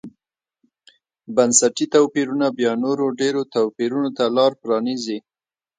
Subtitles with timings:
[1.35, 5.17] بنسټي توپیرونه بیا نورو ډېرو توپیرونو ته لار پرانېزي.